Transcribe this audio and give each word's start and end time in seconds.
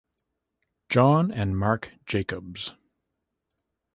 John, 0.89 1.29
and 1.31 1.55
Marc 1.55 1.91
Jacobs. 2.07 2.73